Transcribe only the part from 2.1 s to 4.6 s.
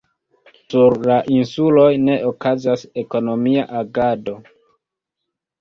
okazas ekonomia agado.